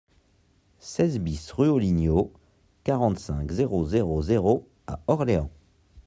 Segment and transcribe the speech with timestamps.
[0.79, 2.33] seize BIS rue aux Ligneaux,
[2.83, 5.51] quarante-cinq, zéro zéro zéro à Orléans